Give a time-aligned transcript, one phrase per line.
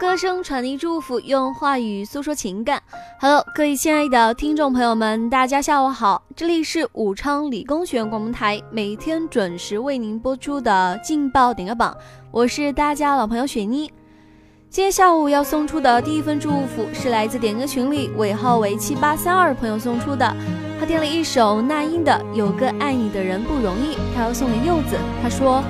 [0.00, 2.82] 歌声传递祝福，用话语诉说情感。
[3.20, 11.94] Hello，各位亲爱的听众朋友们，大家下午好，这里是武昌理工学院广播台，每天准时为您播出的劲爆点歌榜，
[12.30, 13.92] 我是大家老朋友雪妮。
[14.70, 20.34] 今天下午要送出的第一份祝福是来自点歌群里尾号为七八三二朋友送出的，
[20.80, 25.62] 他点了一首那英的《有个爱你的人不容易》，他要送给柚子，他说。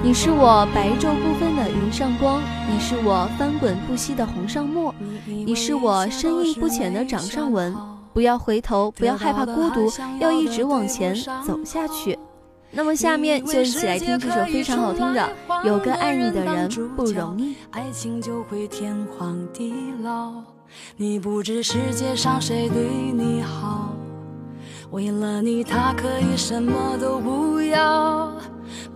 [0.00, 4.94] 你是我白昼不分的云上光，你是我翻滚不息的红上墨，
[5.26, 7.76] 你是我深意不浅的掌上纹。
[8.14, 12.18] 不要回头，不要害怕孤独，要一直往前走下去。
[12.70, 15.28] 那么下面就一起来听这首非常好听的
[15.66, 17.54] 《有个爱你的人不容易》。
[17.70, 20.32] 爱情就会天荒地老，
[20.96, 23.94] 你不知世界上谁对你好，
[24.90, 28.32] 为了你他可以什么都不要。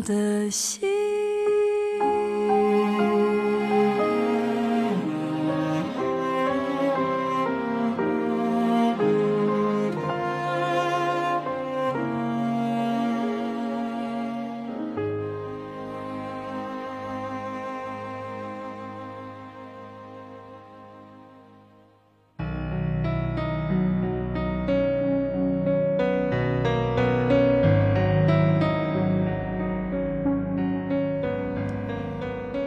[0.00, 1.11] 的心。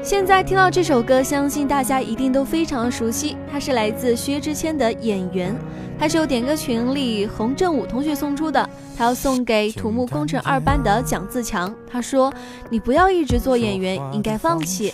[0.06, 5.52] 现在听到这首歌，相信大家一定都非常熟悉，它是来自薛之谦的《演员》，
[5.98, 11.74] 它是由点歌群里洪振武同学送出的，他要送给土木工程二班的蒋自强。
[11.90, 12.32] 他说
[12.70, 14.94] ：“你不要一直做演员，应该放弃。”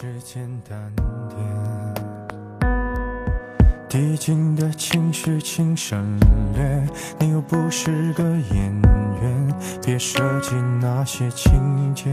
[3.90, 6.18] 递进的情绪，请省
[6.56, 6.88] 略。
[7.20, 8.82] 你又不是个演
[9.22, 9.54] 员，
[9.86, 12.10] 别设计那些情节。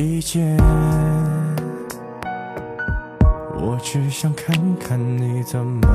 [0.00, 0.56] 意见，
[3.58, 5.86] 我只想看看你怎么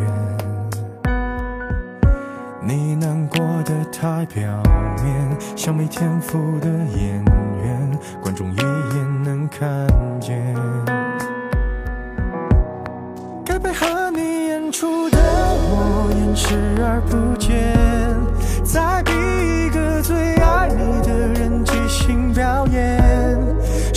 [0.00, 0.08] 演。
[2.62, 4.62] 你难过的太表
[5.02, 7.24] 面，像没天赋的演
[7.64, 9.68] 员，观众一眼能看
[10.20, 10.54] 见。
[13.44, 16.54] 该配合你演出的我，演视
[16.84, 17.74] 而不见。
[18.64, 19.12] 再逼
[19.66, 23.07] 一个最爱你的人即兴表演。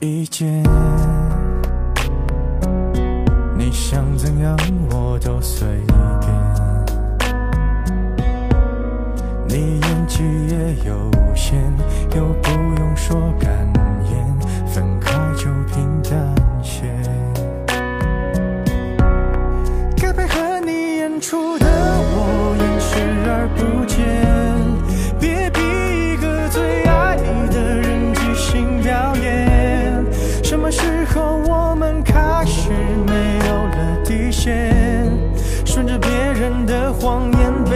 [0.00, 0.62] 意见，
[3.56, 4.56] 你想怎样
[4.90, 5.66] 我都随
[6.20, 6.28] 便。
[9.48, 11.60] 你演技也有限，
[12.14, 12.32] 又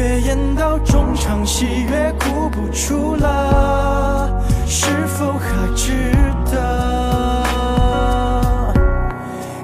[0.00, 5.92] 越演到中场戏越哭不出了，是否还值
[6.50, 6.56] 得？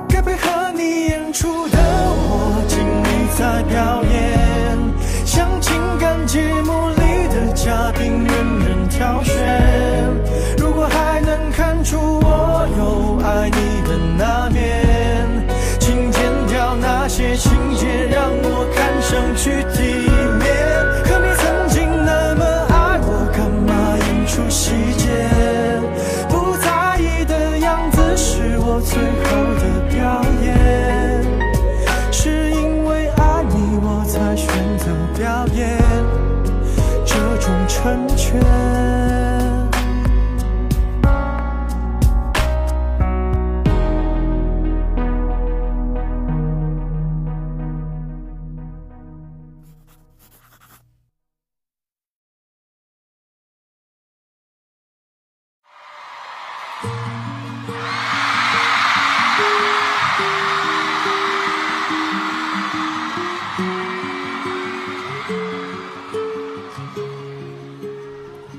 [0.06, 4.78] 该配合你演出的我尽力在表演，
[5.24, 9.34] 像情感节目里的嘉宾任人挑选。
[10.58, 15.24] 如果还能看出我有爱你的那面。
[15.78, 19.62] 请剪掉那些情节让我看上去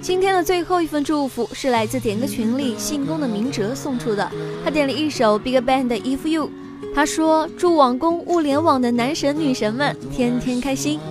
[0.07, 4.31] 今天的最后一份祝福是来自点歌群里信工的明哲送出的，
[4.63, 6.49] 他点了一首 BigBang 的 If You，
[6.95, 11.01] 他说祝网工物联网的男神女神们天天开心。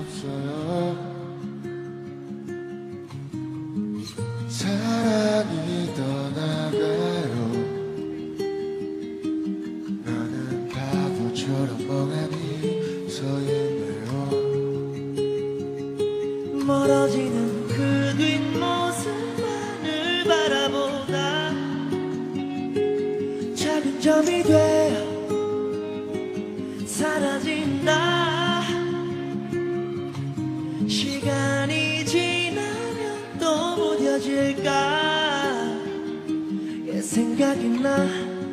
[37.06, 38.44] 생각이 나네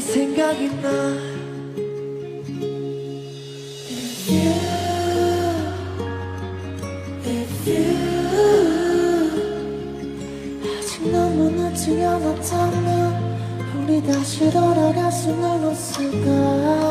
[0.00, 0.88] 생각이 나
[3.90, 4.52] If you,
[7.26, 7.96] if you
[10.64, 12.86] 아직 너무 늦지 않았다면
[13.82, 16.81] 우리 다시 돌아갈 수는 없을까?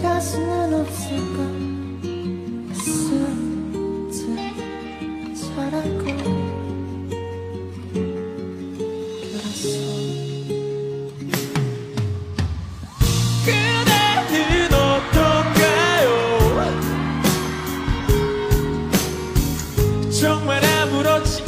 [0.00, 1.66] 갈 수는 없을까?
[4.36, 4.52] 때
[5.34, 6.04] 잘할 걸
[9.20, 9.64] 그랬어
[13.44, 16.08] 그대는 어떤가요?
[20.10, 21.45] 정말 아무렇지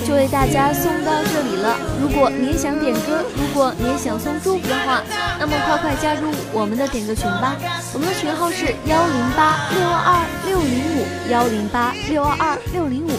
[0.00, 1.76] 就为大家送到这里了。
[2.00, 5.02] 如果你也想点歌，如果你也想送祝福的话，
[5.38, 7.56] 那么快快加入我们的点歌群吧。
[7.92, 13.10] 我们的群号是幺零八六二二六零五幺零八六二二六零五。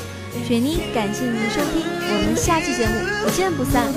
[0.48, 2.94] 雪妮，感谢您的收听，我们下期节目
[3.24, 3.92] 不见不散。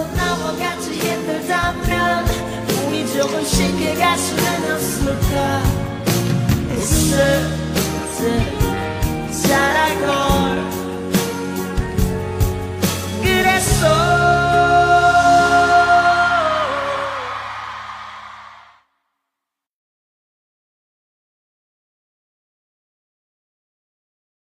[13.80, 14.19] soul.